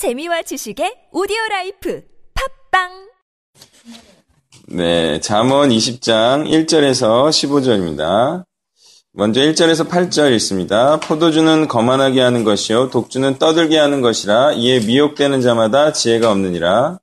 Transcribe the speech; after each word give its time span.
재미와 0.00 0.40
지식의 0.40 1.10
오디오 1.12 1.36
life 1.50 2.00
팟빵 2.70 2.88
네, 4.68 5.20
잠언 5.20 5.68
20장 5.68 6.48
1절에서 6.48 7.28
15절입니다. 7.28 8.46
먼저 9.12 9.42
1절에서 9.42 9.90
8절 9.90 10.32
읽습니다. 10.36 10.98
포도주는 11.00 11.68
거만하게 11.68 12.22
하는 12.22 12.44
것이요 12.44 12.88
독주는 12.88 13.36
떠들게 13.38 13.76
하는 13.76 14.00
것이라 14.00 14.52
이에 14.52 14.80
미혹되는 14.80 15.42
자마다 15.42 15.92
지혜가 15.92 16.30
없느니라. 16.30 16.98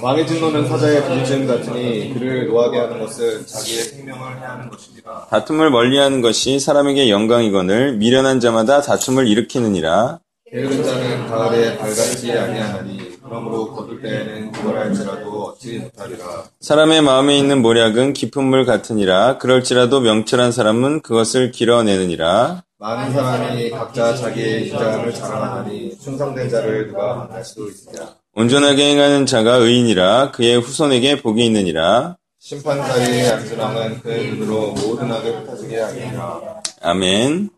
왕의 0.00 0.28
진노는 0.28 0.68
사자의 0.68 1.02
부르짖음 1.06 1.48
같으니 1.48 2.14
그를 2.14 2.46
노하게 2.46 2.78
하는 2.78 3.00
것은 3.00 3.48
자기의 3.48 3.82
생명을 3.82 4.38
해하는 4.38 4.70
것이니라. 4.70 5.26
다툼을 5.28 5.70
멀리하는 5.70 6.20
것이 6.20 6.60
사람에게 6.60 7.10
영광이거늘 7.10 7.96
미련한 7.96 8.38
자마다 8.38 8.80
다툼을 8.80 9.26
일으키느니라. 9.26 10.20
게으른 10.50 10.82
자는 10.82 11.26
가을에 11.26 11.76
밝았지 11.76 12.32
아니하나니 12.32 13.18
그러므로 13.22 13.70
거둘 13.74 14.00
때에는 14.00 14.52
그걸 14.52 14.78
할지라도 14.78 15.44
어찌 15.44 15.78
못하리라. 15.78 16.44
사람의 16.60 17.02
마음에 17.02 17.36
있는 17.36 17.60
모략은 17.60 18.14
깊은 18.14 18.44
물 18.44 18.64
같으니라. 18.64 19.36
그럴지라도 19.38 20.00
명철한 20.00 20.52
사람은 20.52 21.02
그것을 21.02 21.50
길어내느니라. 21.50 22.62
많은 22.78 23.12
사람이 23.12 23.70
각자 23.70 24.14
자기의 24.14 24.68
인자함을 24.68 25.12
자랑하나니 25.12 25.98
충성된 25.98 26.48
자를 26.48 26.88
누가 26.88 27.16
만날 27.16 27.44
수도 27.44 27.68
있으랴. 27.68 28.14
온전하게 28.34 28.92
행하는 28.92 29.26
자가 29.26 29.56
의인이라 29.56 30.30
그의 30.30 30.56
후손에게 30.56 31.20
복이 31.20 31.44
있느니라. 31.44 32.16
심판 32.40 32.78
자리에 32.78 33.28
앉은 33.28 33.58
왕은 33.58 34.00
그의 34.00 34.28
눈으로 34.32 34.72
모든 34.72 35.12
악을 35.12 35.40
흩어지게 35.40 35.80
하리라. 35.80 36.40
아멘. 36.80 37.50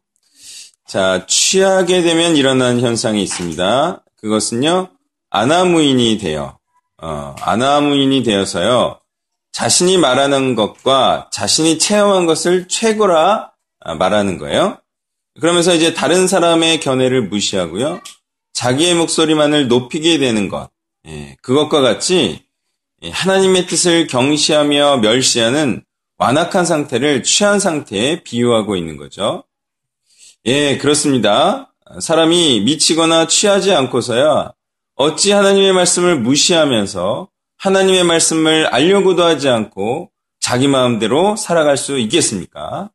자, 0.90 1.24
취하게 1.28 2.02
되면 2.02 2.34
일어나는 2.34 2.80
현상이 2.80 3.22
있습니다. 3.22 4.02
그것은요, 4.16 4.88
아나무인이 5.30 6.18
되어, 6.18 6.58
어, 7.00 7.36
아나무인이 7.40 8.24
되어서요, 8.24 8.98
자신이 9.52 9.98
말하는 9.98 10.56
것과 10.56 11.28
자신이 11.30 11.78
체험한 11.78 12.26
것을 12.26 12.66
최고라 12.66 13.52
말하는 14.00 14.38
거예요. 14.38 14.78
그러면서 15.40 15.76
이제 15.76 15.94
다른 15.94 16.26
사람의 16.26 16.80
견해를 16.80 17.28
무시하고요, 17.28 18.00
자기의 18.52 18.96
목소리만을 18.96 19.68
높이게 19.68 20.18
되는 20.18 20.48
것, 20.48 20.70
예, 21.06 21.36
그것과 21.40 21.82
같이 21.82 22.42
하나님의 23.00 23.68
뜻을 23.68 24.08
경시하며 24.08 24.96
멸시하는 24.96 25.84
완악한 26.18 26.64
상태를 26.64 27.22
취한 27.22 27.60
상태에 27.60 28.24
비유하고 28.24 28.74
있는 28.74 28.96
거죠. 28.96 29.44
예, 30.46 30.78
그렇습니다. 30.78 31.70
사람이 32.00 32.60
미치거나 32.60 33.26
취하지 33.26 33.72
않고서야 33.74 34.52
어찌 34.94 35.32
하나님의 35.32 35.74
말씀을 35.74 36.18
무시하면서 36.18 37.28
하나님의 37.58 38.04
말씀을 38.04 38.66
알려고도 38.68 39.22
하지 39.22 39.50
않고 39.50 40.10
자기 40.40 40.66
마음대로 40.66 41.36
살아갈 41.36 41.76
수 41.76 41.98
있겠습니까? 41.98 42.90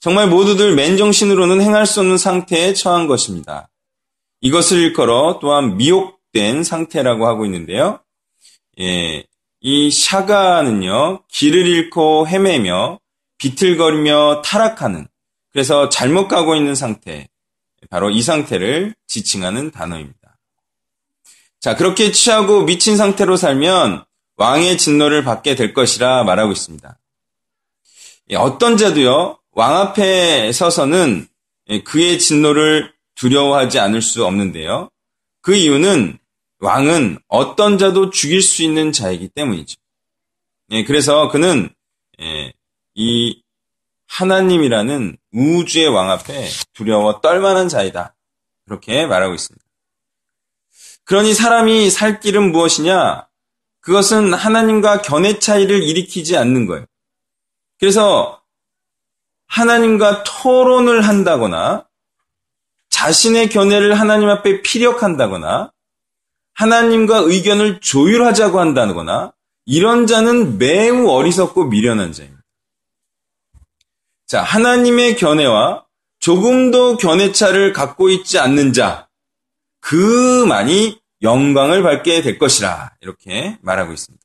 정말 0.00 0.28
모두들 0.28 0.74
맨정신으로는 0.74 1.60
행할 1.60 1.84
수 1.84 2.00
없는 2.00 2.16
상태에 2.16 2.72
처한 2.72 3.06
것입니다. 3.06 3.68
이것을 4.40 4.78
일컬어 4.78 5.40
또한 5.42 5.76
미혹된 5.76 6.64
상태라고 6.64 7.26
하고 7.26 7.44
있는데요. 7.44 8.00
예, 8.80 9.24
이 9.60 9.90
샤가는요, 9.90 11.24
길을 11.28 11.66
잃고 11.66 12.28
헤매며 12.28 12.98
비틀거리며 13.36 14.40
타락하는 14.42 15.06
그래서 15.52 15.88
잘못 15.88 16.28
가고 16.28 16.56
있는 16.56 16.74
상태, 16.74 17.28
바로 17.90 18.10
이 18.10 18.22
상태를 18.22 18.94
지칭하는 19.06 19.70
단어입니다. 19.70 20.38
자, 21.60 21.76
그렇게 21.76 22.10
취하고 22.10 22.64
미친 22.64 22.96
상태로 22.96 23.36
살면 23.36 24.04
왕의 24.36 24.78
진노를 24.78 25.24
받게 25.24 25.54
될 25.54 25.74
것이라 25.74 26.24
말하고 26.24 26.52
있습니다. 26.52 26.98
예, 28.30 28.36
어떤 28.36 28.76
자도요, 28.76 29.38
왕 29.52 29.76
앞에 29.76 30.52
서서는 30.52 31.28
예, 31.68 31.82
그의 31.82 32.18
진노를 32.18 32.92
두려워하지 33.14 33.78
않을 33.78 34.00
수 34.00 34.24
없는데요. 34.24 34.88
그 35.42 35.54
이유는 35.54 36.18
왕은 36.60 37.18
어떤 37.28 37.78
자도 37.78 38.10
죽일 38.10 38.40
수 38.42 38.62
있는 38.62 38.90
자이기 38.90 39.28
때문이죠. 39.28 39.76
예, 40.70 40.84
그래서 40.84 41.28
그는 41.28 41.68
이 42.94 43.41
하나님이라는 44.12 45.16
우주의 45.32 45.88
왕 45.88 46.10
앞에 46.10 46.46
두려워 46.74 47.20
떨만한 47.22 47.68
자이다. 47.70 48.14
그렇게 48.66 49.06
말하고 49.06 49.34
있습니다. 49.34 49.64
그러니 51.04 51.32
사람이 51.32 51.88
살 51.90 52.20
길은 52.20 52.52
무엇이냐? 52.52 53.26
그것은 53.80 54.34
하나님과 54.34 55.00
견해 55.00 55.38
차이를 55.38 55.82
일으키지 55.82 56.36
않는 56.36 56.66
거예요. 56.66 56.84
그래서 57.80 58.42
하나님과 59.46 60.24
토론을 60.24 61.02
한다거나 61.02 61.86
자신의 62.90 63.48
견해를 63.48 63.98
하나님 63.98 64.28
앞에 64.28 64.60
피력한다거나 64.60 65.72
하나님과 66.52 67.18
의견을 67.18 67.80
조율하자고 67.80 68.60
한다거나 68.60 69.32
이런 69.64 70.06
자는 70.06 70.58
매우 70.58 71.08
어리석고 71.08 71.64
미련한 71.64 72.12
자입니다. 72.12 72.41
자, 74.32 74.42
하나님의 74.42 75.16
견해와 75.16 75.84
조금도 76.18 76.96
견해차를 76.96 77.74
갖고 77.74 78.08
있지 78.08 78.38
않는 78.38 78.72
자, 78.72 79.06
그만이 79.80 80.98
영광을 81.20 81.82
받게 81.82 82.22
될 82.22 82.38
것이라. 82.38 82.92
이렇게 83.02 83.58
말하고 83.60 83.92
있습니다. 83.92 84.24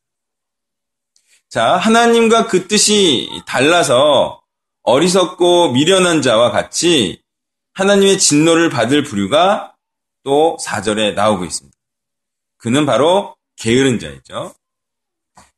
자, 1.49 1.75
하나님과 1.75 2.47
그 2.47 2.69
뜻이 2.69 3.29
달라서 3.47 4.41
어리석고 4.83 5.73
미련한 5.73 6.21
자와 6.21 6.51
같이 6.51 7.21
하나님의 7.73 8.17
진노를 8.17 8.69
받을 8.69 9.03
부류가 9.03 9.75
또 10.23 10.57
4절에 10.61 11.15
나오고 11.15 11.43
있습니다. 11.43 11.77
그는 12.55 12.85
바로 12.85 13.35
게으른 13.57 13.99
자이죠. 13.99 14.55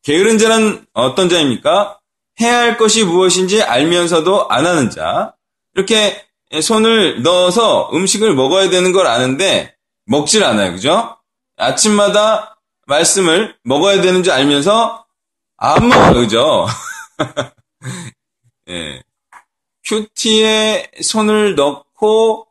게으른 0.02 0.40
자는 0.40 0.88
어떤 0.94 1.30
자입니까? 1.30 1.99
해야 2.42 2.60
할 2.60 2.78
것이 2.78 3.04
무엇인지 3.04 3.62
알면서도 3.62 4.48
안 4.50 4.66
하는 4.66 4.90
자. 4.90 5.36
이렇게 5.76 6.26
손을 6.62 7.22
넣어서 7.22 7.90
음식을 7.94 8.34
먹어야 8.34 8.70
되는 8.70 8.92
걸 8.92 9.08
아는데 9.08 9.76
먹질 10.06 10.44
않아요. 10.44 10.72
그죠? 10.72 11.18
아침마다 11.58 12.60
말씀을 12.88 13.56
먹어야 13.64 14.02
되는 14.02 14.24
줄 14.24 14.34
알면서 14.34 15.06
안 15.58 15.88
먹어요. 15.88 16.14
그죠? 16.14 16.68
예. 18.70 19.02
큐티에 19.86 20.92
손을 21.02 21.56
넣고 21.56 22.48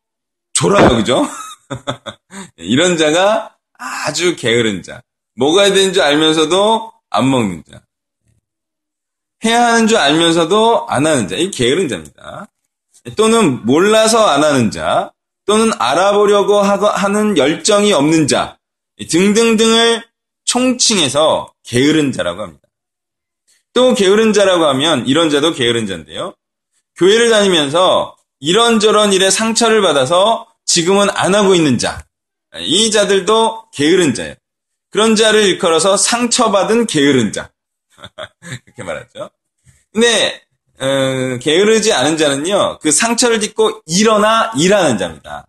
졸아요. 0.53 0.97
그죠? 0.97 1.27
이런 2.57 2.97
자가 2.97 3.57
아주 3.79 4.37
게으른 4.37 4.83
자. 4.83 5.03
먹어야 5.35 5.73
되는 5.73 5.93
줄 5.93 6.03
알면서도 6.03 6.93
안 7.11 7.31
먹는 7.31 7.65
자. 7.71 7.81
해야 9.45 9.67
하는 9.67 9.87
줄 9.87 9.99
알면서도 9.99 10.87
안 10.89 11.07
하는 11.07 11.29
자, 11.29 11.37
이 11.37 11.51
게으른 11.51 11.89
자입니다. 11.89 12.49
또는 13.17 13.65
몰라서 13.65 14.27
안 14.27 14.43
하는 14.45 14.71
자, 14.71 15.13
또는 15.47 15.73
알아보려고 15.79 16.61
하는 16.61 17.37
열정이 17.37 17.93
없는 17.93 18.27
자, 18.27 18.59
등등등을 19.09 20.05
총칭해서 20.45 21.53
게으른 21.65 22.13
자라고 22.13 22.43
합니다. 22.43 22.69
또 23.73 23.95
게으른 23.95 24.33
자라고 24.33 24.65
하면 24.67 25.07
이런 25.07 25.31
자도 25.31 25.53
게으른 25.55 25.87
자인데요. 25.87 26.35
교회를 26.97 27.31
다니면서 27.31 28.17
이런저런 28.41 29.13
일에 29.13 29.31
상처를 29.31 29.83
받아서 29.83 30.47
지금은 30.65 31.09
안 31.11 31.35
하고 31.35 31.55
있는 31.55 31.79
자, 31.79 32.05
이 32.59 32.91
자들도 32.91 33.71
게으른 33.73 34.15
자예요. 34.15 34.35
그런 34.91 35.17
자를 35.17 35.43
일컬어서 35.45 35.97
상처받은 35.97 36.87
게으른 36.87 37.33
자. 37.33 37.51
이렇게 38.67 38.83
말하죠. 38.83 39.31
근데 39.93 40.43
어, 40.81 41.39
게으르지 41.41 41.93
않은 41.93 42.17
자는요, 42.17 42.79
그 42.81 42.91
상처를 42.93 43.41
딛고 43.41 43.83
일어나 43.87 44.53
일하는 44.57 44.97
자입니다. 44.99 45.47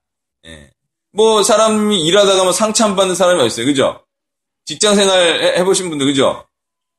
예. 0.47 0.71
뭐 1.11 1.43
사람이 1.43 2.01
일하다가 2.05 2.43
뭐 2.43 2.51
상처 2.51 2.85
안 2.85 2.95
받는 2.95 3.15
사람이 3.15 3.41
어딨어요, 3.41 3.65
그죠? 3.67 4.03
직장 4.65 4.95
생활 4.95 5.57
해보신 5.57 5.89
분들 5.89 6.07
그죠? 6.07 6.45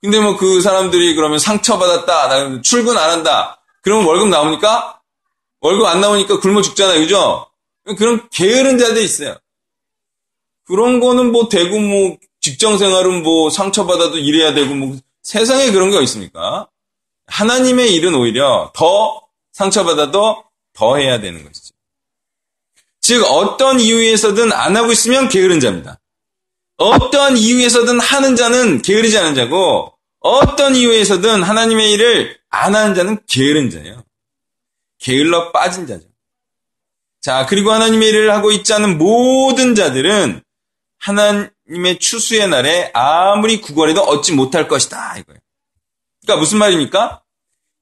근데 0.02 0.18
뭐 0.18 0.36
그 0.36 0.60
사람들이 0.60 1.14
그러면 1.14 1.38
상처 1.38 1.78
받았다, 1.78 2.62
출근 2.62 2.96
안 2.96 3.10
한다, 3.10 3.62
그러면 3.82 4.06
월급 4.06 4.28
나오니까 4.28 5.00
월급 5.60 5.86
안 5.86 6.00
나오니까 6.00 6.40
굶어 6.40 6.62
죽잖아요, 6.62 7.00
그죠? 7.00 7.46
그런 7.98 8.28
게으른 8.30 8.78
자들이 8.78 9.04
있어요. 9.04 9.36
그런 10.64 11.00
거는 11.00 11.32
뭐 11.32 11.48
되고 11.48 11.78
뭐 11.78 12.16
직장 12.40 12.78
생활은 12.78 13.22
뭐 13.22 13.50
상처 13.50 13.86
받아도 13.86 14.18
일해야 14.18 14.54
되고 14.54 14.74
뭐 14.74 14.96
세상에 15.22 15.70
그런 15.70 15.90
게 15.90 16.02
있습니까? 16.02 16.68
하나님의 17.26 17.94
일은 17.94 18.14
오히려 18.14 18.72
더 18.74 19.22
상처받아도 19.52 20.44
더 20.72 20.96
해야 20.96 21.20
되는 21.20 21.44
것이죠. 21.44 21.74
즉, 23.00 23.24
어떤 23.24 23.80
이유에서든 23.80 24.52
안 24.52 24.76
하고 24.76 24.92
있으면 24.92 25.28
게으른 25.28 25.60
자입니다. 25.60 26.00
어떠한 26.76 27.36
이유에서든 27.36 28.00
하는 28.00 28.36
자는 28.36 28.80
게으르지 28.80 29.18
않은 29.18 29.34
자고 29.34 29.92
어떤 30.20 30.74
이유에서든 30.74 31.42
하나님의 31.42 31.92
일을 31.92 32.38
안 32.48 32.74
하는 32.74 32.94
자는 32.94 33.18
게으른 33.26 33.70
자예요. 33.70 34.02
게을러 34.98 35.52
빠진 35.52 35.86
자죠. 35.86 36.06
자, 37.20 37.44
그리고 37.46 37.70
하나님의 37.72 38.08
일을 38.08 38.32
하고 38.32 38.50
있지 38.50 38.72
않은 38.72 38.96
모든 38.96 39.74
자들은 39.74 40.42
하나 40.98 41.50
님의 41.70 41.98
추수의 41.98 42.48
날에 42.48 42.90
아무리 42.94 43.60
구걸해도 43.60 44.02
얻지 44.02 44.32
못할 44.32 44.66
것이다. 44.66 45.16
이거예요. 45.18 45.40
그러니까 46.22 46.40
무슨 46.40 46.58
말입니까? 46.58 47.22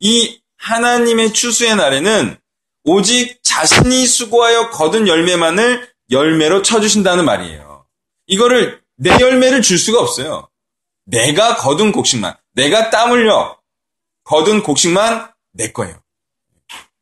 이 0.01 0.41
하나님의 0.59 1.33
추수의 1.33 1.77
날에는 1.77 2.37
오직 2.85 3.43
자신이 3.43 4.07
수고하여 4.07 4.71
거둔 4.71 5.09
열매만을 5.09 5.89
열매로 6.11 6.63
쳐주신다는 6.63 7.25
말이에요. 7.25 7.87
이거를 8.27 8.83
내 8.97 9.11
열매를 9.21 9.63
줄 9.63 9.79
수가 9.79 10.01
없어요. 10.01 10.49
내가 11.05 11.57
거둔 11.57 11.93
곡식만, 11.93 12.37
내가 12.53 12.91
땀 12.91 13.13
흘려 13.13 13.59
거둔 14.25 14.63
곡식만 14.63 15.33
내 15.53 15.73
거예요. 15.73 15.99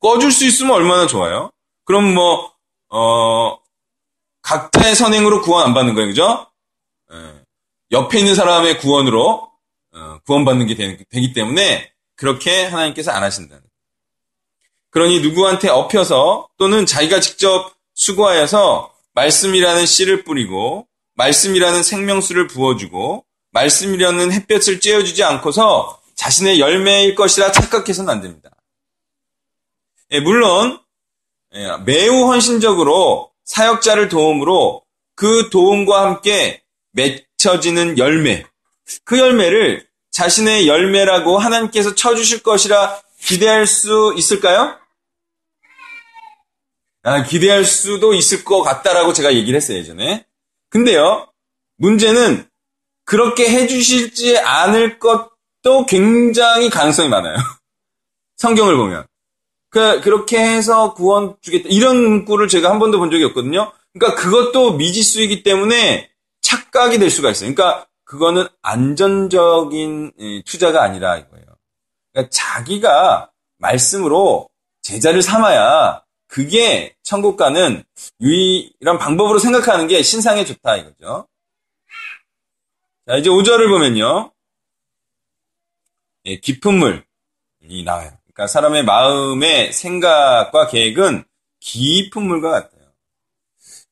꺼줄 0.01 0.31
수 0.31 0.45
있으면 0.45 0.73
얼마나 0.73 1.07
좋아요? 1.07 1.51
그럼 1.85 2.15
뭐, 2.15 2.53
어, 2.89 3.59
각자의 4.43 4.95
선행으로 4.95 5.43
구원 5.43 5.67
안 5.67 5.75
받는 5.75 5.95
거예요. 5.95 6.09
그죠? 6.09 6.47
예. 7.13 7.43
옆에 7.93 8.19
있는 8.19 8.35
사람의 8.35 8.79
구원으로 8.79 9.51
어, 9.93 10.19
구원받는 10.27 10.67
게 10.67 10.75
되기 11.09 11.33
때문에 11.33 11.93
그렇게 12.17 12.65
하나님께서 12.65 13.11
안 13.13 13.23
하신다는 13.23 13.63
그러니 14.91 15.21
누구한테 15.21 15.69
엎혀서 15.69 16.49
또는 16.59 16.87
자기가 16.87 17.21
직접 17.21 17.75
수고하여서 17.95 18.95
말씀이라는 19.15 19.87
씨를 19.87 20.25
뿌리고 20.25 20.87
말씀이라는 21.15 21.83
생명수를 21.83 22.47
부어주고 22.47 23.25
말씀이라는 23.53 24.33
햇볕을 24.33 24.81
쬐어주지 24.81 25.23
않고서 25.23 26.01
자신의 26.15 26.61
열매일 26.61 27.15
것이라 27.15 27.53
착각해서는 27.53 28.11
안 28.11 28.21
됩니다. 28.21 28.51
예, 30.13 30.21
물론 30.21 30.79
예, 31.55 31.77
매우 31.85 32.27
헌신적으로 32.27 33.31
사역자를 33.45 34.09
도움으로 34.09 34.83
그 35.15 35.49
도움과 35.51 36.05
함께 36.05 36.63
맺혀지는 36.97 37.99
열매, 37.99 38.45
그 39.05 39.19
열매를 39.19 39.87
자신의 40.11 40.67
열매라고 40.67 41.39
하나님께서 41.39 41.95
쳐주실 41.95 42.43
것이라 42.43 43.01
기대할 43.21 43.67
수 43.67 44.15
있을까요? 44.17 44.79
아, 47.03 47.23
기대할 47.23 47.65
수도 47.65 48.15
있을 48.15 48.45
것 48.45 48.63
같다라고 48.63 49.13
제가 49.13 49.35
얘기를 49.35 49.57
했어요, 49.57 49.79
예전에. 49.79 50.27
근데요, 50.71 51.29
문제는 51.77 52.49
그렇게 53.05 53.49
해주실지 53.49 54.39
않을 54.39 54.99
것도 54.99 55.87
굉장히 55.87 56.71
가능성이 56.71 57.09
많아요. 57.09 57.37
성경을 58.39 58.77
보면. 58.77 59.07
그, 59.69 60.01
그렇게 60.01 60.39
해서 60.39 60.95
구원 60.95 61.37
주겠다. 61.43 61.69
이런 61.71 62.03
문구를 62.03 62.49
제가 62.49 62.71
한 62.71 62.79
번도 62.79 62.99
본 62.99 63.11
적이 63.11 63.25
없거든요. 63.25 63.73
그러니까 63.93 64.21
그것도 64.21 64.73
미지수이기 64.73 65.43
때문에 65.43 66.11
착각이 66.47 66.99
될 66.99 67.11
수가 67.11 67.31
있어요. 67.31 67.53
그러니까 67.53 67.89
그거는 68.05 68.47
안전적인 68.63 70.13
예, 70.21 70.43
투자가 70.43 70.83
아니라 70.83 71.17
이거예요. 71.17 71.45
그러니까 72.13 72.31
자기가 72.31 73.33
말씀으로 73.59 74.49
제자를 74.83 75.23
삼아야 75.23 76.05
그게 76.29 76.95
천국 77.03 77.37
가는 77.37 77.83
유일한 78.21 78.99
방법으로 78.99 79.41
생각하는 79.41 79.89
게 79.89 80.03
신상에 80.03 80.45
좋다 80.45 80.77
이거죠. 80.77 81.27
자, 83.09 83.17
이제 83.17 83.29
5절을 83.29 83.69
보면요. 83.69 84.33
예, 86.27 86.37
깊은 86.39 86.75
물이 86.75 87.85
나와요. 87.85 88.13
그러니까 88.25 88.47
사람의 88.47 88.85
마음의 88.85 89.73
생각과 89.73 90.69
계획은 90.69 91.25
깊은 91.59 92.23
물과 92.23 92.51
같아 92.51 92.76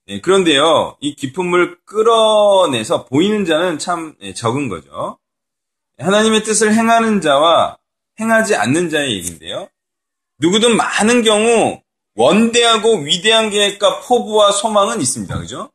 요. 0.09 0.15
예, 0.15 0.21
그런데요, 0.21 0.97
이물 1.01 1.79
끌어내서 1.85 3.07
보이는 3.07 3.45
자는 3.45 3.79
참 3.79 4.15
예, 4.21 4.35
적은 4.35 4.69
거죠. 4.69 5.19
하나님의 5.99 6.43
뜻을 6.45 6.75
행하는 6.75 7.21
자와 7.21 7.79
행하지 8.21 8.57
않는 8.57 8.91
자의 8.91 9.15
얘기인데요. 9.15 9.69
누구든 10.39 10.77
많은 10.77 11.23
경우 11.23 11.81
원대하고 12.17 12.99
위대한 12.99 13.51
계획과 13.51 14.01
포부와 14.01 14.53
소망은 14.53 15.01
있습니다. 15.01 15.39
그죠? 15.39 15.71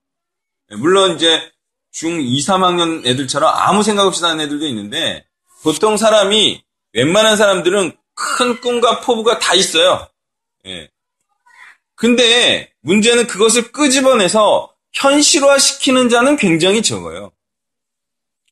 예, 0.72 0.76
물론 0.76 1.16
이제 1.16 1.52
중 1.92 2.22
2, 2.22 2.40
3학년 2.40 3.06
애들처럼 3.06 3.52
아무 3.54 3.82
생각 3.82 4.06
없이 4.06 4.22
사는 4.22 4.40
애들도 4.40 4.66
있는데 4.68 5.26
보통 5.64 5.98
사람이 5.98 6.64
웬만한 6.94 7.36
사람들은 7.36 7.98
큰 8.14 8.62
꿈과 8.62 9.02
포부가 9.02 9.40
다 9.40 9.56
있어요. 9.56 10.08
예. 10.66 10.90
근데 11.96 12.69
문제는 12.82 13.28
그것을 13.28 13.72
끄집어내서 13.72 14.74
현실화시키는 14.94 16.10
자는 16.10 16.36
굉장히 16.38 16.82
적어요. 16.82 17.32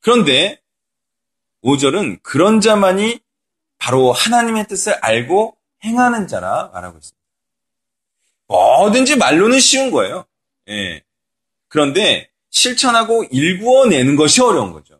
그런데 0.00 0.60
5절은 1.64 2.22
그런 2.22 2.60
자만이 2.60 3.20
바로 3.78 4.12
하나님의 4.12 4.66
뜻을 4.68 4.94
알고 5.00 5.56
행하는 5.84 6.28
자라 6.28 6.70
말하고 6.72 6.98
있습니다. 6.98 7.18
뭐든지 8.46 9.16
말로는 9.16 9.60
쉬운 9.60 9.90
거예요. 9.90 10.24
예. 10.68 11.02
그런데 11.68 12.30
실천하고 12.50 13.24
일구어내는 13.30 14.16
것이 14.16 14.40
어려운 14.40 14.72
거죠. 14.72 14.98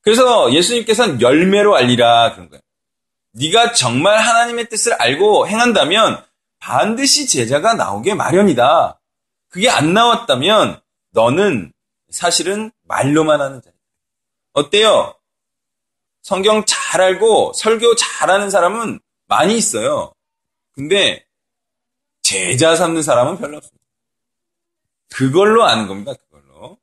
그래서 0.00 0.52
예수님께서는 0.52 1.20
열매로 1.20 1.76
알리라 1.76 2.34
그런 2.34 2.48
거예요. 2.48 2.62
네가 3.32 3.72
정말 3.72 4.18
하나님의 4.18 4.68
뜻을 4.68 4.94
알고 4.94 5.48
행한다면 5.48 6.24
반드시 6.58 7.26
제자가 7.26 7.74
나오게 7.74 8.14
마련이다. 8.14 9.00
그게 9.48 9.68
안 9.70 9.94
나왔다면 9.94 10.80
너는 11.10 11.72
사실은 12.10 12.70
말로만 12.82 13.40
하는 13.40 13.62
자다. 13.62 13.76
어때요? 14.52 15.14
성경 16.22 16.64
잘 16.66 17.00
알고 17.00 17.52
설교 17.54 17.94
잘하는 17.94 18.50
사람은 18.50 19.00
많이 19.26 19.56
있어요. 19.56 20.12
근데 20.72 21.26
제자 22.22 22.76
삼는 22.76 23.02
사람은 23.02 23.38
별로 23.38 23.56
없습니다. 23.56 23.78
그걸로 25.10 25.64
아는 25.64 25.86
겁니다. 25.86 26.12
그걸로. 26.14 26.78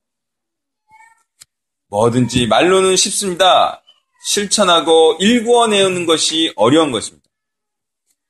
뭐든지 1.88 2.48
말로는 2.48 2.96
쉽습니다. 2.96 3.84
실천하고 4.26 5.18
일구어 5.20 5.68
내는 5.68 6.06
것이 6.08 6.52
어려운 6.56 6.92
것입니다. 6.92 7.25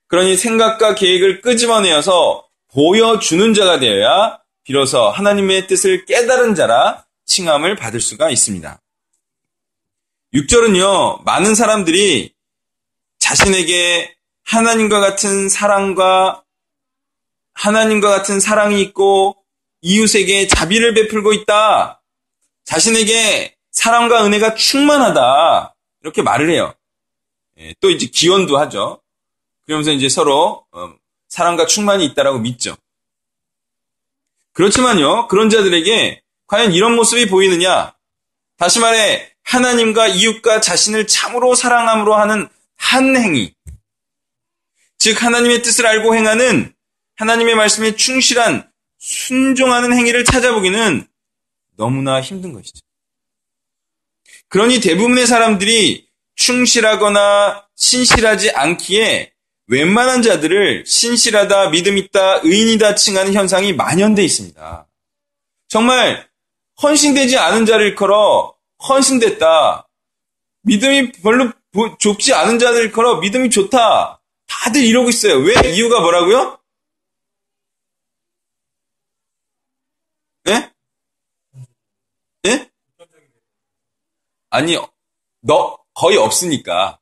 그러니 0.08 0.38
생각과 0.38 0.96
계획을 0.96 1.42
끄집어내어서 1.42 2.46
보여주는 2.72 3.54
자가 3.54 3.80
되어야 3.80 4.40
비로소 4.64 5.10
하나님의 5.10 5.68
뜻을 5.68 6.06
깨달은 6.06 6.56
자라 6.56 7.06
칭함을 7.26 7.76
받을 7.76 8.00
수가 8.00 8.30
있습니다. 8.30 8.82
6절은요, 10.34 11.24
많은 11.24 11.56
사람들이 11.56 12.34
자신에게 13.20 14.16
하나님과 14.44 15.00
같은 15.00 15.50
사랑과 15.50 16.44
하나님과 17.54 18.10
같은 18.10 18.40
사랑이 18.40 18.82
있고 18.82 19.38
이웃에게 19.82 20.48
자비를 20.48 20.94
베풀고 20.94 21.34
있다. 21.34 22.04
자신에게 22.66 23.56
사랑과 23.72 24.26
은혜가 24.26 24.56
충만하다. 24.56 25.76
이렇게 26.02 26.22
말을 26.22 26.50
해요. 26.50 26.74
예, 27.60 27.74
또 27.80 27.90
이제 27.90 28.08
기원도 28.08 28.58
하죠. 28.58 29.02
그러면서 29.66 29.92
이제 29.92 30.10
서로 30.10 30.66
어, 30.72 30.94
사랑과 31.28 31.66
충만이 31.66 32.06
있다라고 32.06 32.40
믿죠. 32.40 32.76
그렇지만요, 34.54 35.28
그런 35.28 35.50
자들에게 35.50 36.22
과연 36.48 36.74
이런 36.74 36.96
모습이 36.96 37.28
보이느냐? 37.28 37.94
다시 38.58 38.80
말해, 38.80 39.34
하나님과 39.44 40.08
이웃과 40.08 40.62
자신을 40.62 41.08
참으로 41.08 41.56
사랑함으로 41.56 42.16
하는 42.16 42.48
한 42.78 43.18
행위. 43.18 43.54
즉, 44.98 45.22
하나님의 45.22 45.62
뜻을 45.62 45.86
알고 45.86 46.16
행하는 46.16 46.74
하나님의 47.16 47.56
말씀에 47.56 47.96
충실한 47.96 48.70
순종하는 48.98 49.94
행위를 49.94 50.24
찾아보기는 50.24 51.08
너무나 51.76 52.22
힘든 52.22 52.54
것이죠. 52.54 52.80
그러니 54.48 54.80
대부분의 54.80 55.28
사람들이 55.28 56.08
충실하거나 56.36 57.68
신실하지 57.76 58.52
않기에 58.52 59.35
웬만한 59.68 60.22
자들을 60.22 60.86
신실하다, 60.86 61.70
믿음 61.70 61.98
있다, 61.98 62.42
의인이다 62.44 62.96
칭하는 62.96 63.34
현상이 63.34 63.74
만연돼 63.74 64.24
있습니다. 64.24 64.88
정말 65.68 66.30
헌신되지 66.82 67.38
않은 67.38 67.66
자를 67.66 67.96
걸어 67.96 68.56
헌신됐다. 68.88 69.88
믿음이 70.62 71.12
별로 71.14 71.52
좁지 72.00 72.34
않은 72.34 72.60
자들 72.60 72.92
걸어 72.92 73.20
믿음이 73.20 73.50
좋다. 73.50 74.22
다들 74.48 74.84
이러고 74.84 75.10
있어요. 75.10 75.36
왜? 75.38 75.54
이유가 75.72 76.00
뭐라고요? 76.00 76.60
예? 80.48 80.72
예? 82.46 82.70
아니, 84.50 84.78
너, 85.42 85.78
거의 85.94 86.18
없으니까. 86.18 87.00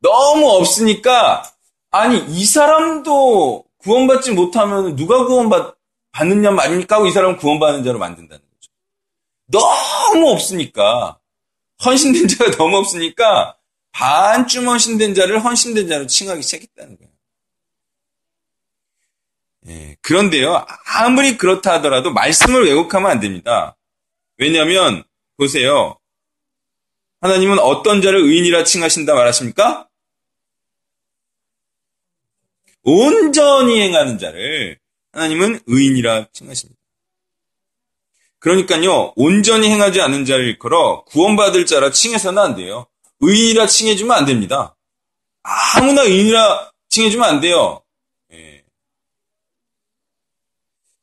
너무 0.00 0.50
없으니까, 0.50 1.53
아니, 1.94 2.18
이 2.26 2.44
사람도 2.44 3.64
구원받지 3.78 4.32
못하면 4.32 4.96
누가 4.96 5.24
구원받느냐 5.26 6.50
말입니까? 6.50 6.96
하고 6.96 7.06
이 7.06 7.12
사람을 7.12 7.36
구원받는 7.36 7.84
자로 7.84 8.00
만든다는 8.00 8.42
거죠. 8.42 8.72
너무 9.46 10.28
없으니까, 10.30 11.20
헌신된 11.84 12.26
자가 12.26 12.50
너무 12.58 12.78
없으니까, 12.78 13.56
반쯤 13.92 14.66
헌신된 14.66 15.14
자를 15.14 15.44
헌신된 15.44 15.86
자로 15.86 16.08
칭하기 16.08 16.42
시작했다는 16.42 16.98
거예요. 16.98 17.12
예, 19.68 19.96
그런데요, 20.00 20.66
아무리 20.96 21.36
그렇다 21.36 21.74
하더라도 21.74 22.12
말씀을 22.12 22.64
왜곡하면 22.64 23.08
안 23.08 23.20
됩니다. 23.20 23.76
왜냐하면 24.38 25.04
보세요. 25.36 25.96
하나님은 27.20 27.60
어떤 27.60 28.02
자를 28.02 28.18
의인이라 28.18 28.64
칭하신다 28.64 29.14
말하십니까? 29.14 29.88
온전히 32.84 33.80
행하는 33.80 34.18
자를 34.18 34.78
하나님은 35.12 35.60
의인이라 35.66 36.28
칭하십니다. 36.32 36.80
그러니까요, 38.38 39.14
온전히 39.16 39.70
행하지 39.70 40.02
않는 40.02 40.26
자를 40.26 40.44
일컬어 40.44 41.04
구원받을 41.04 41.64
자라 41.64 41.90
칭해서는 41.90 42.42
안 42.42 42.54
돼요. 42.54 42.86
의인이라 43.20 43.66
칭해주면 43.66 44.16
안 44.16 44.26
됩니다. 44.26 44.76
아무나 45.42 46.02
의인이라 46.02 46.70
칭해주면 46.90 47.26
안 47.26 47.40
돼요. 47.40 47.82
예. 48.32 48.62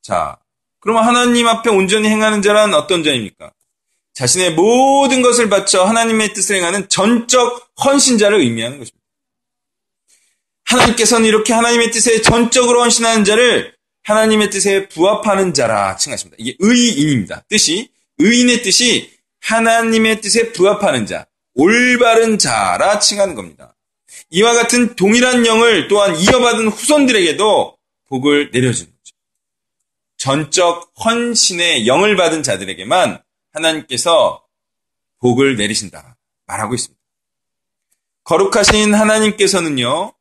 자, 0.02 0.38
그러면 0.78 1.04
하나님 1.04 1.48
앞에 1.48 1.70
온전히 1.70 2.08
행하는 2.08 2.42
자란 2.42 2.74
어떤 2.74 3.02
자입니까? 3.02 3.52
자신의 4.14 4.54
모든 4.54 5.22
것을 5.22 5.48
바쳐 5.48 5.84
하나님의 5.84 6.34
뜻을 6.34 6.56
행하는 6.56 6.88
전적 6.88 7.72
헌신자를 7.84 8.38
의미하는 8.40 8.78
것입니다. 8.78 9.01
하나님께서는 10.72 11.26
이렇게 11.26 11.52
하나님의 11.52 11.90
뜻에 11.90 12.22
전적으로 12.22 12.82
헌신하는 12.82 13.24
자를 13.24 13.74
하나님의 14.04 14.50
뜻에 14.50 14.88
부합하는 14.88 15.54
자라 15.54 15.96
칭하십니다. 15.96 16.36
이게 16.38 16.56
의인입니다. 16.58 17.44
뜻이 17.48 17.90
의인의 18.18 18.62
뜻이 18.62 19.12
하나님의 19.40 20.20
뜻에 20.20 20.52
부합하는 20.52 21.06
자, 21.06 21.26
올바른 21.54 22.38
자라 22.38 22.98
칭하는 22.98 23.34
겁니다. 23.34 23.76
이와 24.30 24.54
같은 24.54 24.96
동일한 24.96 25.46
영을 25.46 25.88
또한 25.88 26.16
이어받은 26.16 26.68
후손들에게도 26.68 27.76
복을 28.08 28.50
내려주는 28.52 28.90
거죠. 28.90 29.16
전적 30.16 30.92
헌신의 31.04 31.86
영을 31.86 32.16
받은 32.16 32.42
자들에게만 32.42 33.22
하나님께서 33.52 34.42
복을 35.20 35.56
내리신다 35.56 36.16
말하고 36.46 36.74
있습니다. 36.74 37.00
거룩하신 38.24 38.94
하나님께서는요, 38.94 40.12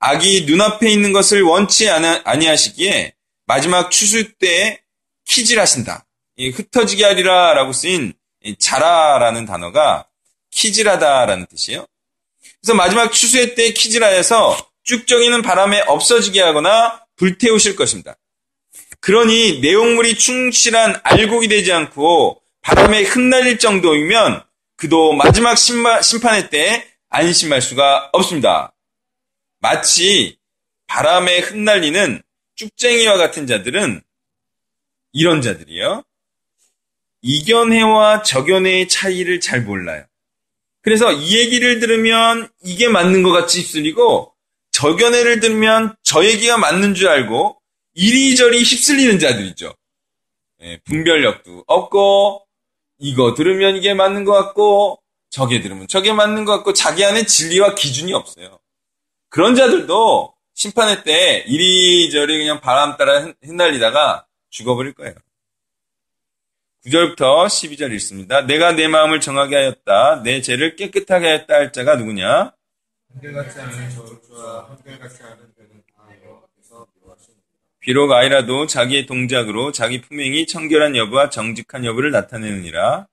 악이 0.00 0.46
눈앞에 0.46 0.90
있는 0.90 1.12
것을 1.12 1.42
원치 1.42 1.88
아니하시기에 1.88 3.14
마지막 3.46 3.90
추수 3.90 4.32
때에 4.38 4.80
키질하신다. 5.26 6.06
흩어지게 6.38 7.04
하리라 7.04 7.52
라고 7.54 7.72
쓰인 7.72 8.14
자라라는 8.58 9.44
단어가 9.44 10.06
키질하다라는 10.50 11.46
뜻이에요. 11.46 11.86
그래서 12.60 12.74
마지막 12.74 13.12
추수의 13.12 13.54
때에 13.54 13.72
키질하여서 13.72 14.70
쭉정이는 14.84 15.42
바람에 15.42 15.82
없어지게 15.86 16.40
하거나 16.40 17.04
불태우실 17.16 17.76
것입니다. 17.76 18.16
그러니 19.00 19.60
내용물이 19.60 20.16
충실한 20.16 21.00
알곡이 21.02 21.48
되지 21.48 21.72
않고 21.72 22.40
바람에 22.62 23.02
흩날릴 23.02 23.58
정도이면 23.58 24.42
그도 24.76 25.12
마지막 25.12 25.56
심판의 25.56 26.48
때에 26.50 26.86
안심할 27.10 27.60
수가 27.60 28.08
없습니다. 28.12 28.72
마치 29.60 30.38
바람에 30.86 31.38
흩날리는 31.38 32.22
쭉쟁이와 32.56 33.16
같은 33.16 33.46
자들은 33.46 34.02
이런 35.12 35.42
자들이요. 35.42 36.02
이견해와 37.22 38.22
적연해의 38.22 38.88
차이를 38.88 39.40
잘 39.40 39.62
몰라요. 39.62 40.04
그래서 40.82 41.12
이 41.12 41.36
얘기를 41.36 41.78
들으면 41.78 42.48
이게 42.62 42.88
맞는 42.88 43.22
것 43.22 43.30
같이 43.32 43.60
휩쓸리고 43.60 44.32
적연해를 44.72 45.40
들으면 45.40 45.94
저 46.02 46.24
얘기가 46.24 46.56
맞는 46.56 46.94
줄 46.94 47.08
알고 47.08 47.60
이리저리 47.94 48.62
휩쓸리는 48.62 49.18
자들이죠. 49.18 49.74
예, 50.62 50.78
분별력도 50.84 51.64
없고 51.66 52.46
이거 52.98 53.34
들으면 53.34 53.76
이게 53.76 53.94
맞는 53.94 54.24
것 54.24 54.32
같고 54.32 55.02
저게 55.28 55.60
들으면 55.60 55.86
저게 55.88 56.12
맞는 56.12 56.44
것 56.44 56.52
같고 56.56 56.72
자기 56.72 57.04
안에 57.04 57.26
진리와 57.26 57.74
기준이 57.74 58.12
없어요. 58.12 58.58
그런 59.30 59.54
자들도 59.54 60.34
심판의 60.54 61.04
때 61.04 61.44
이리저리 61.46 62.36
그냥 62.38 62.60
바람 62.60 62.96
따라 62.96 63.32
흩날리다가 63.42 64.26
죽어버릴 64.50 64.92
거예요. 64.92 65.14
9절부터 66.84 67.46
12절 67.46 67.92
읽습니다. 67.94 68.42
내가 68.42 68.72
내 68.72 68.88
마음을 68.88 69.20
정하게 69.20 69.56
하였다. 69.56 70.22
내 70.22 70.40
죄를 70.40 70.76
깨끗하게 70.76 71.26
하였다 71.26 71.54
할 71.54 71.72
자가 71.72 71.96
누구냐? 71.96 72.52
한결같이 73.14 73.60
않은 73.60 73.90
저주와 73.90 74.68
한결같이 74.68 75.22
않은 75.22 75.36
죄는 75.56 75.82
다 75.96 76.04
여호와께서 76.24 76.86
미워하십니다. 76.96 77.46
비록 77.80 78.12
아이라도 78.12 78.66
자기의 78.66 79.06
동작으로 79.06 79.72
자기 79.72 80.00
품행이 80.00 80.46
청결한 80.46 80.96
여부와 80.96 81.30
정직한 81.30 81.84
여부를 81.84 82.10
나타내느니라. 82.10 83.06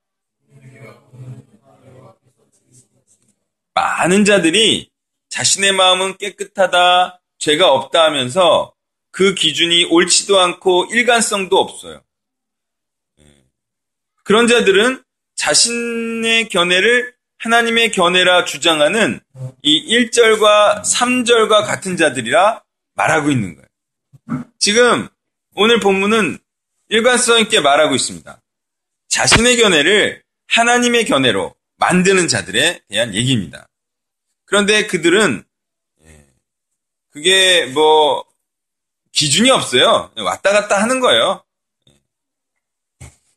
많은 3.76 4.26
자들이 4.26 4.90
자신의 5.38 5.74
마음은 5.74 6.17
깨끗하다, 6.17 7.22
죄가 7.38 7.72
없다 7.72 8.06
하면서 8.06 8.74
그 9.12 9.36
기준이 9.36 9.86
옳지도 9.86 10.39
않고 10.39 10.88
일관성도 10.91 11.60
없어요. 11.60 12.01
그런 14.24 14.48
자들은 14.48 15.03
자신의 15.36 16.50
견해를 16.50 17.13
하나님의 17.38 17.91
견해라 17.91 18.46
주장하는 18.46 19.20
이 19.62 20.10
1절과 20.10 20.82
3절과 20.82 21.67
같은 21.67 21.98
자들이라 21.98 22.63
말하고 22.96 23.29
있는 23.29 23.56
거예요. 23.56 24.44
지금 24.58 25.08
오늘 25.53 25.79
본문은 25.79 26.39
일관성 26.89 27.41
있게 27.41 27.60
말하고 27.60 27.94
있습니다. 27.94 28.41
자신의 29.10 29.58
견해를 29.58 30.24
하나님의 30.48 31.06
견해로 31.06 31.53
만드는 31.75 32.27
자들에 32.27 32.82
대한 32.89 33.13
얘기입니다. 33.13 33.67
그런데 34.48 34.88
그들은 34.88 35.44
예, 36.04 36.25
그게 37.12 37.66
뭐 37.68 38.25
기준이 39.12 39.51
없어요. 39.51 40.12
왔다 40.18 40.51
갔다 40.51 40.82
하는 40.82 41.00
거예요. 41.00 41.44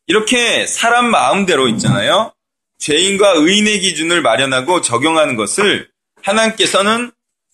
이렇게 0.07 0.65
사람 0.65 1.09
마음대로 1.09 1.67
있잖아요. 1.69 2.33
죄인과 2.79 3.33
의인의 3.35 3.81
기준을 3.81 4.21
마련하고 4.21 4.81
적용하는 4.81 5.35
것을 5.35 5.91
하나님께서는 6.23 7.11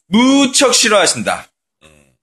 무척 0.08 0.74
싫어하신다. 0.74 1.50
예. 1.84 2.14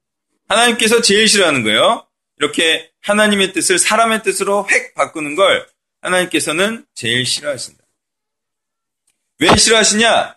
하나님께서 0.48 1.02
제일 1.02 1.28
싫어하는 1.28 1.62
거예요. 1.62 2.06
이렇게 2.38 2.90
하나님의 3.02 3.52
뜻을 3.52 3.78
사람의 3.78 4.22
뜻으로 4.22 4.66
획 4.70 4.94
바꾸는 4.94 5.34
걸 5.34 5.68
하나님께서는 6.00 6.86
제일 6.94 7.26
싫어하신다. 7.26 7.84
왜 9.40 9.56
싫어하시냐? 9.56 10.36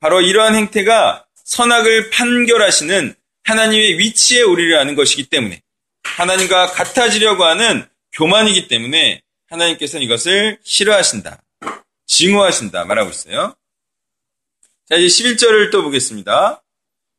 바로 0.00 0.20
이러한 0.20 0.54
행태가 0.54 1.26
선악을 1.44 2.10
판결하시는 2.10 3.14
하나님의 3.44 3.98
위치에 3.98 4.42
오리려 4.42 4.80
하는 4.80 4.94
것이기 4.94 5.28
때문에 5.28 5.62
하나님과 6.02 6.72
같아지려고 6.72 7.44
하는 7.44 7.86
교만이기 8.12 8.68
때문에 8.68 9.22
하나님께서는 9.48 10.04
이것을 10.04 10.58
싫어하신다. 10.64 11.42
증오하신다. 12.06 12.84
말하고 12.84 13.10
있어요. 13.10 13.54
자, 14.88 14.96
이제 14.96 15.06
11절을 15.06 15.70
또 15.70 15.82
보겠습니다. 15.82 16.62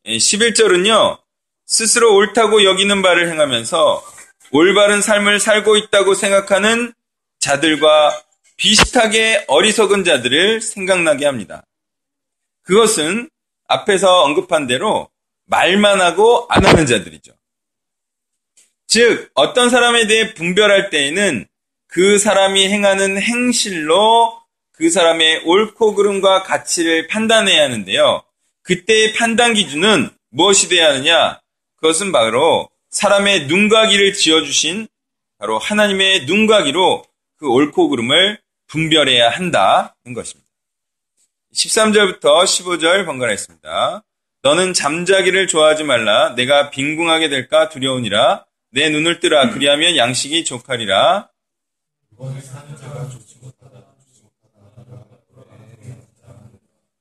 11절은요, 0.05 1.17
예, 1.19 1.23
스스로 1.65 2.15
옳다고 2.15 2.63
여기는 2.63 3.01
바를 3.01 3.29
행하면서 3.29 4.03
올바른 4.51 5.01
삶을 5.01 5.39
살고 5.39 5.75
있다고 5.75 6.13
생각하는 6.13 6.93
자들과 7.39 8.23
비슷하게 8.55 9.45
어리석은 9.47 10.03
자들을 10.05 10.61
생각나게 10.61 11.25
합니다. 11.25 11.66
그것은 12.67 13.29
앞에서 13.67 14.23
언급한 14.23 14.67
대로 14.67 15.09
말만 15.45 16.01
하고 16.01 16.45
안 16.49 16.65
하는 16.65 16.85
자들이죠. 16.85 17.31
즉, 18.87 19.31
어떤 19.33 19.69
사람에 19.69 20.07
대해 20.07 20.33
분별할 20.33 20.89
때에는 20.89 21.47
그 21.87 22.17
사람이 22.17 22.67
행하는 22.67 23.21
행실로 23.21 24.41
그 24.73 24.89
사람의 24.89 25.43
옳고 25.45 25.95
그름과 25.95 26.43
가치를 26.43 27.07
판단해야 27.07 27.63
하는데요. 27.63 28.23
그때의 28.63 29.13
판단 29.13 29.53
기준은 29.53 30.09
무엇이 30.29 30.67
되어야 30.67 30.89
하느냐? 30.89 31.39
그것은 31.77 32.11
바로 32.11 32.69
사람의 32.89 33.47
눈과 33.47 33.87
귀를 33.87 34.13
지어주신 34.13 34.87
바로 35.37 35.57
하나님의 35.57 36.25
눈과 36.25 36.63
귀로 36.63 37.05
그 37.37 37.47
옳고 37.47 37.89
그름을 37.89 38.39
분별해야 38.67 39.29
한다는 39.29 40.13
것입니다. 40.13 40.46
13절부터 41.57 42.43
15절 42.43 43.05
번갈아 43.05 43.33
있습니다. 43.33 44.03
너는 44.43 44.73
잠자기를 44.73 45.47
좋아하지 45.47 45.83
말라. 45.83 46.35
내가 46.35 46.69
빈궁하게 46.69 47.29
될까 47.29 47.69
두려우니라. 47.69 48.45
내 48.71 48.89
눈을 48.89 49.19
뜨라. 49.19 49.49
그리하면 49.49 49.97
양식이 49.97 50.45
족하리라. 50.45 51.29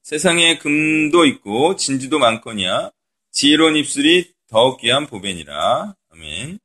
세상에 0.03 0.57
금도 0.59 1.27
있고 1.27 1.77
진주도 1.77 2.19
많거니와 2.19 2.93
지혜로운 3.33 3.77
입술이 3.77 4.33
더욱 4.49 4.81
귀한 4.81 5.07
보배니라. 5.07 5.95
아멘. 6.13 6.59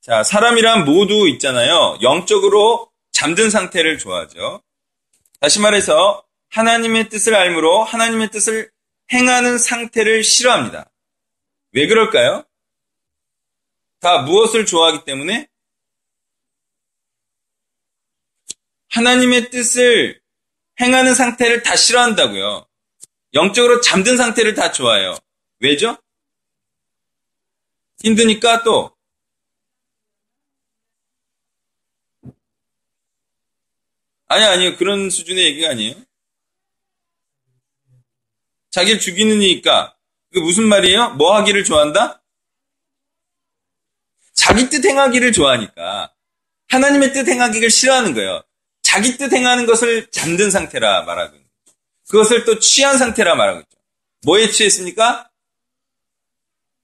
자, 0.00 0.22
사람이란 0.22 0.84
모두 0.84 1.28
있잖아요. 1.30 1.98
영적으로 2.02 2.90
잠든 3.10 3.50
상태를 3.50 3.98
좋아하죠. 3.98 4.62
다시 5.40 5.58
말해서 5.60 6.25
하나님의 6.50 7.08
뜻을 7.08 7.34
알므로 7.34 7.84
하나님의 7.84 8.30
뜻을 8.30 8.70
행하는 9.12 9.58
상태를 9.58 10.24
싫어합니다. 10.24 10.90
왜 11.72 11.86
그럴까요? 11.86 12.44
다 14.00 14.22
무엇을 14.22 14.66
좋아하기 14.66 15.04
때문에? 15.04 15.48
하나님의 18.88 19.50
뜻을 19.50 20.20
행하는 20.80 21.14
상태를 21.14 21.62
다 21.62 21.76
싫어한다고요. 21.76 22.66
영적으로 23.34 23.80
잠든 23.80 24.16
상태를 24.16 24.54
다 24.54 24.72
좋아해요. 24.72 25.18
왜죠? 25.60 25.98
힘드니까 28.02 28.62
또 28.62 28.94
아니 34.28 34.44
아니요 34.44 34.76
그런 34.76 35.10
수준의 35.10 35.44
얘기가 35.44 35.70
아니에요. 35.70 36.05
자기를 38.76 39.00
죽이는 39.00 39.40
이니까 39.40 39.96
그 40.34 40.38
무슨 40.38 40.64
말이에요? 40.68 41.14
뭐 41.14 41.34
하기를 41.36 41.64
좋아한다? 41.64 42.22
자기 44.34 44.68
뜻 44.68 44.84
행하기를 44.84 45.32
좋아하니까 45.32 46.12
하나님의 46.68 47.14
뜻 47.14 47.26
행하기를 47.26 47.70
싫어하는 47.70 48.12
거예요. 48.12 48.42
자기 48.82 49.16
뜻 49.16 49.32
행하는 49.32 49.64
것을 49.64 50.10
잠든 50.10 50.50
상태라 50.50 51.04
말하고 51.04 51.38
그것을 52.08 52.44
또 52.44 52.58
취한 52.58 52.98
상태라 52.98 53.34
말하고 53.34 53.60
있죠. 53.60 53.78
뭐에 54.26 54.50
취했습니까? 54.50 55.30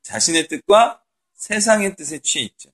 자신의 0.02 0.48
뜻과 0.48 1.02
세상의 1.34 1.94
뜻에 1.96 2.20
취해 2.20 2.46
있죠. 2.46 2.70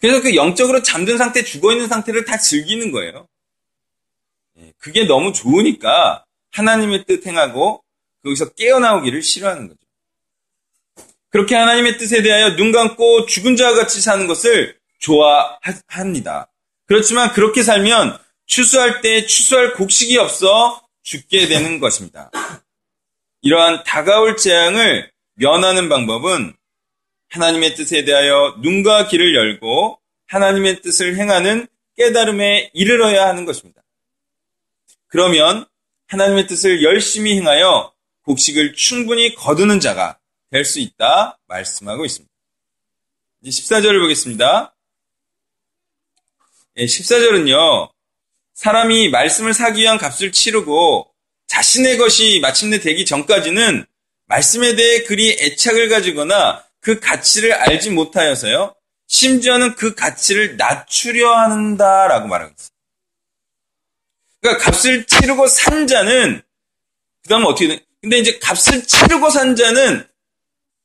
그래서 0.00 0.22
그 0.22 0.34
영적으로 0.34 0.82
잠든 0.82 1.18
상태, 1.18 1.44
죽어 1.44 1.72
있는 1.72 1.86
상태를 1.86 2.24
다 2.24 2.38
즐기는 2.38 2.92
거예요. 2.92 3.28
예, 4.56 4.72
그게 4.78 5.04
너무 5.04 5.34
좋으니까 5.34 6.24
하나님의 6.52 7.04
뜻 7.04 7.26
행하고 7.26 7.84
거기서 8.26 8.54
깨어나오기를 8.54 9.22
싫어하는 9.22 9.68
거죠. 9.68 9.80
그렇게 11.30 11.54
하나님의 11.54 11.98
뜻에 11.98 12.22
대하여 12.22 12.56
눈 12.56 12.72
감고 12.72 13.26
죽은 13.26 13.56
자와 13.56 13.74
같이 13.74 14.00
사는 14.00 14.26
것을 14.26 14.76
좋아합니다. 14.98 16.50
그렇지만 16.86 17.32
그렇게 17.32 17.62
살면 17.62 18.18
추수할 18.46 19.00
때 19.00 19.26
추수할 19.26 19.74
곡식이 19.74 20.16
없어 20.18 20.82
죽게 21.02 21.48
되는 21.48 21.80
것입니다. 21.80 22.30
이러한 23.42 23.84
다가올 23.84 24.36
재앙을 24.36 25.10
면하는 25.34 25.88
방법은 25.88 26.54
하나님의 27.28 27.74
뜻에 27.74 28.04
대하여 28.04 28.56
눈과 28.60 29.08
귀를 29.08 29.34
열고 29.34 30.00
하나님의 30.26 30.80
뜻을 30.82 31.16
행하는 31.16 31.66
깨달음에 31.96 32.70
이르러야 32.72 33.26
하는 33.26 33.44
것입니다. 33.44 33.82
그러면 35.08 35.66
하나님의 36.08 36.46
뜻을 36.46 36.82
열심히 36.82 37.36
행하여 37.36 37.92
곡식을 38.26 38.74
충분히 38.74 39.34
거두는 39.34 39.80
자가 39.80 40.18
될 40.50 40.64
수 40.64 40.80
있다 40.80 41.38
말씀하고 41.48 42.04
있습니다. 42.04 42.32
이제 43.42 43.62
14절을 43.62 44.00
보겠습니다. 44.00 44.74
14절은요, 46.76 47.90
사람이 48.54 49.10
말씀을 49.10 49.54
사기 49.54 49.82
위한 49.82 49.98
값을 49.98 50.32
치르고 50.32 51.12
자신의 51.46 51.98
것이 51.98 52.40
마침내 52.40 52.80
되기 52.80 53.04
전까지는 53.04 53.84
말씀에 54.26 54.74
대해 54.76 55.04
그리 55.04 55.36
애착을 55.40 55.88
가지거나 55.88 56.64
그 56.80 57.00
가치를 57.00 57.52
알지 57.52 57.90
못하여서요, 57.90 58.74
심지어는 59.06 59.74
그 59.76 59.94
가치를 59.94 60.56
낮추려 60.56 61.32
한다라고 61.34 62.28
말하고 62.28 62.52
있어요. 62.56 62.68
그러니까 64.40 64.64
값을 64.64 65.06
치르고 65.06 65.46
산 65.46 65.86
자는 65.86 66.42
그 67.22 67.28
다음 67.28 67.44
어떻게 67.44 67.68
돼? 67.68 67.84
근데 68.06 68.18
이제 68.18 68.38
값을 68.38 68.84
치르고 68.84 69.30
산 69.30 69.56
자는 69.56 70.06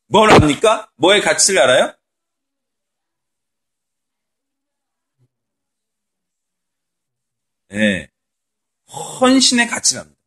뭘 0.08 0.32
압니까? 0.32 0.90
뭐의 0.96 1.22
가치를 1.22 1.62
알아요? 1.62 1.94
예. 7.74 7.78
네. 7.78 8.10
헌신의 8.92 9.68
가치를 9.68 10.02
압니다. 10.02 10.20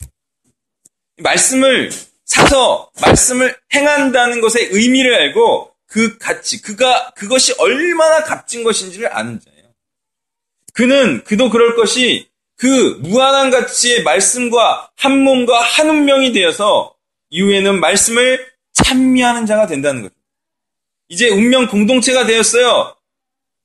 말씀을 1.16 1.90
사서 2.24 2.92
말씀을 3.00 3.58
행한다는 3.74 4.40
것의 4.40 4.68
의미를 4.70 5.16
알고 5.16 5.74
그 5.86 6.16
가치, 6.18 6.62
그가 6.62 7.10
그것이 7.16 7.54
얼마나 7.58 8.22
값진 8.22 8.62
것인지를 8.62 9.12
아는 9.12 9.40
자예요. 9.40 9.74
그는 10.74 11.24
그도 11.24 11.50
그럴 11.50 11.74
것이 11.74 12.30
그 12.64 12.98
무한한 13.02 13.50
가치의 13.50 14.04
말씀과 14.04 14.90
한 14.96 15.22
몸과 15.22 15.60
한 15.60 15.90
운명이 15.90 16.32
되어서 16.32 16.96
이후에는 17.28 17.78
말씀을 17.78 18.50
찬미하는 18.72 19.44
자가 19.44 19.66
된다는 19.66 20.00
거죠. 20.00 20.14
이제 21.08 21.28
운명 21.28 21.68
공동체가 21.68 22.24
되었어요. 22.24 22.96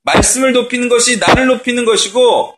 말씀을 0.01 0.51
높이는 0.51 0.89
것이 0.89 1.17
나를 1.17 1.45
높이는 1.45 1.85
것이고 1.85 2.57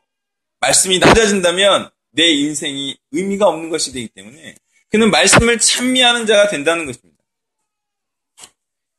말씀이 0.61 0.97
낮아진다면 0.97 1.91
내 2.09 2.25
인생이 2.29 2.97
의미가 3.11 3.45
없는 3.45 3.69
것이 3.69 3.93
되기 3.93 4.07
때문에 4.07 4.55
그는 4.89 5.11
말씀을 5.11 5.59
찬미하는 5.59 6.25
자가 6.25 6.47
된다는 6.47 6.87
것입니다. 6.87 7.23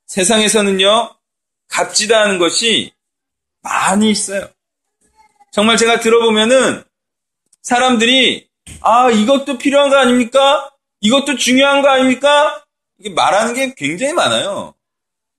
세상에서는요, 0.07 1.13
값지다 1.67 2.21
하는 2.21 2.39
것이 2.39 2.93
많이 3.63 4.13
있어요. 4.13 4.49
정말 5.51 5.77
제가 5.77 5.99
들어보면은 5.99 6.85
사람들이 7.63 8.49
아 8.81 9.11
이것도 9.11 9.59
필요한 9.59 9.91
거 9.91 9.97
아닙니까? 9.97 10.71
이것도 11.01 11.37
중요한 11.37 11.83
거 11.83 11.89
아닙니까? 11.89 12.65
이게 12.99 13.11
말하는 13.11 13.55
게 13.55 13.75
굉장히 13.75 14.13
많아요. 14.13 14.75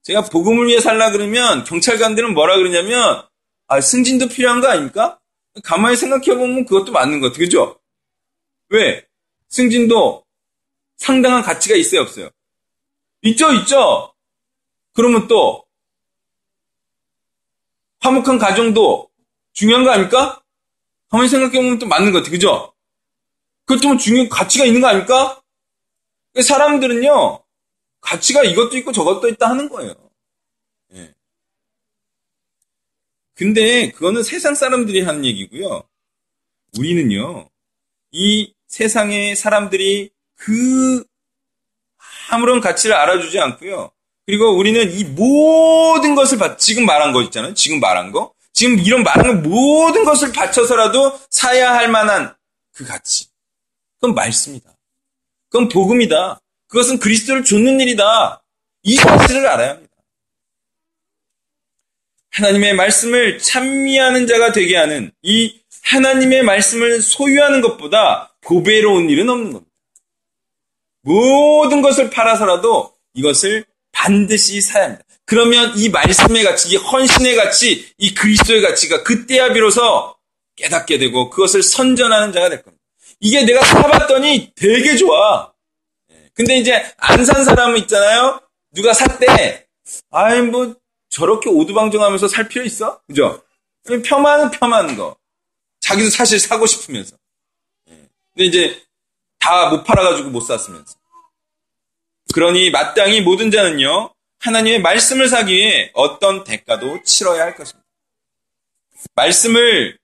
제가 0.03 0.23
복음을 0.23 0.67
위해 0.67 0.79
살라 0.79 1.11
그러면 1.11 1.63
경찰관들은 1.63 2.33
뭐라 2.33 2.57
그러냐면 2.57 3.25
아 3.67 3.79
승진도 3.79 4.27
필요한 4.27 4.59
거 4.59 4.67
아닙니까? 4.67 5.19
가만히 5.63 5.95
생각해 5.95 6.37
보면 6.37 6.65
그것도 6.65 6.91
맞는 6.91 7.19
것 7.19 7.27
같아요. 7.27 7.45
그죠? 7.45 7.79
왜? 8.69 9.05
승진도 9.49 10.25
상당한 10.97 11.43
가치가 11.43 11.75
있어요, 11.75 12.01
없어요? 12.01 12.29
있죠, 13.21 13.53
있죠. 13.53 14.13
그러면 14.93 15.27
또 15.27 15.63
화목한 17.99 18.37
가정도 18.37 19.09
중요한 19.53 19.85
거 19.85 19.91
아닙니까? 19.91 20.42
가만히 21.13 21.29
생각해보면 21.29 21.77
또 21.77 21.85
맞는 21.85 22.11
것 22.11 22.17
같아요. 22.19 22.31
그죠? 22.31 22.73
그것도 23.65 23.97
중요한 23.97 24.29
가치가 24.29 24.65
있는 24.65 24.81
거 24.81 24.87
아닙니까? 24.87 25.39
사람들은요, 26.41 27.43
가치가 28.01 28.43
이것도 28.43 28.75
있고 28.79 28.91
저것도 28.91 29.29
있다 29.29 29.47
하는 29.47 29.69
거예요. 29.69 29.93
예. 30.95 31.13
근데 33.35 33.91
그거는 33.91 34.23
세상 34.23 34.55
사람들이 34.55 35.01
하는 35.01 35.23
얘기고요. 35.23 35.83
우리는요, 36.79 37.47
이 38.11 38.51
세상의 38.65 39.35
사람들이 39.35 40.09
그 40.33 41.05
아무런 42.31 42.59
가치를 42.59 42.95
알아주지 42.95 43.39
않고요. 43.39 43.91
그리고 44.25 44.57
우리는 44.57 44.91
이 44.91 45.03
모든 45.03 46.15
것을 46.15 46.39
지금 46.57 46.87
말한 46.87 47.13
거 47.13 47.21
있잖아요. 47.21 47.53
지금 47.53 47.79
말한 47.79 48.11
거. 48.11 48.32
지금 48.53 48.79
이런 48.79 49.03
많은 49.03 49.43
모든 49.43 50.05
것을 50.05 50.31
바쳐서라도 50.31 51.19
사야 51.29 51.73
할 51.73 51.89
만한 51.89 52.33
그 52.71 52.85
가치. 52.85 53.27
그건 53.99 54.15
말씀이다. 54.15 54.71
그건 55.49 55.67
복음이다. 55.69 56.39
그것은 56.67 56.99
그리스도를 56.99 57.43
좇는 57.43 57.79
일이다. 57.81 58.43
이 58.83 58.95
사실을 58.95 59.47
알아야 59.47 59.71
합니다. 59.71 59.93
하나님의 62.31 62.75
말씀을 62.75 63.39
찬미하는 63.39 64.27
자가 64.27 64.51
되게 64.51 64.75
하는 64.75 65.11
이 65.21 65.61
하나님의 65.83 66.43
말씀을 66.43 67.01
소유하는 67.01 67.61
것보다 67.61 68.35
고배로운 68.45 69.09
일은 69.09 69.29
없는 69.29 69.53
겁니다. 69.53 69.71
모든 71.01 71.81
것을 71.81 72.09
팔아서라도 72.09 72.93
이것을 73.13 73.65
반드시 73.93 74.59
사야 74.59 74.83
합니다. 74.85 75.05
그러면 75.25 75.71
이 75.77 75.87
말씀의 75.87 76.43
가치, 76.43 76.69
이 76.69 76.75
헌신의 76.75 77.37
가치, 77.37 77.93
이 77.97 78.13
그리스도의 78.13 78.61
가치가 78.61 79.03
그때야 79.03 79.53
비로소 79.53 80.13
깨닫게 80.57 80.97
되고 80.97 81.29
그것을 81.29 81.63
선전하는 81.63 82.33
자가 82.33 82.49
될 82.49 82.61
겁니다. 82.61 82.83
이게 83.21 83.43
내가 83.45 83.63
사봤더니 83.63 84.51
되게 84.55 84.97
좋아. 84.97 85.53
예. 86.11 86.29
근데 86.33 86.57
이제 86.57 86.93
안 86.97 87.23
산 87.23 87.45
사람은 87.45 87.77
있잖아요. 87.83 88.41
누가 88.73 88.93
샀대. 88.93 89.65
아이 90.11 90.41
뭐 90.41 90.75
저렇게 91.09 91.49
오두방정하면서 91.49 92.27
살 92.27 92.49
필요 92.49 92.65
있어? 92.65 92.99
그죠? 93.07 93.41
폄하는 93.85 94.51
폄하는 94.51 94.97
거. 94.97 95.15
자기도 95.79 96.09
사실 96.09 96.39
사고 96.39 96.65
싶으면서. 96.65 97.15
예. 97.89 97.93
근데 98.33 98.45
이제 98.45 98.81
다 99.39 99.69
못 99.69 99.83
팔아가지고 99.83 100.29
못 100.29 100.41
샀으면서. 100.41 100.95
그러니 102.33 102.71
마땅히 102.71 103.21
모든 103.21 103.51
자는요, 103.51 104.13
하나님의 104.39 104.81
말씀을 104.81 105.29
사기 105.29 105.53
위해 105.53 105.91
어떤 105.93 106.43
대가도 106.43 107.03
치러야 107.03 107.43
할 107.43 107.55
것입니다. 107.55 107.87
말씀을 109.15 109.97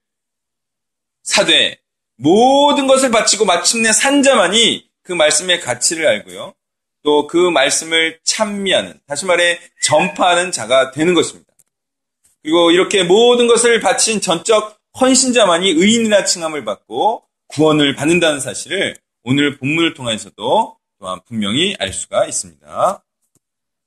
사되 1.22 1.78
모든 2.16 2.86
것을 2.86 3.10
바치고 3.10 3.44
마침내 3.44 3.92
산 3.92 4.22
자만이 4.22 4.88
그 5.02 5.12
말씀의 5.12 5.60
가치를 5.60 6.06
알고요. 6.06 6.54
또 7.02 7.26
그 7.26 7.50
말씀을 7.50 8.20
찬미하는, 8.24 9.00
다시 9.06 9.24
말해 9.24 9.58
전파하는 9.82 10.52
자가 10.52 10.90
되는 10.90 11.14
것입니다. 11.14 11.50
그리고 12.42 12.70
이렇게 12.70 13.04
모든 13.04 13.46
것을 13.48 13.80
바친 13.80 14.20
전적 14.20 14.78
헌신자만이 15.00 15.70
의인이라 15.70 16.24
칭함을 16.24 16.64
받고 16.64 17.22
구원을 17.48 17.94
받는다는 17.94 18.40
사실을 18.40 18.96
오늘 19.22 19.56
본문을 19.58 19.94
통해서도 19.94 20.76
또한 21.00 21.18
분명히 21.24 21.74
알 21.80 21.92
수가 21.92 22.26
있습니다. 22.26 23.02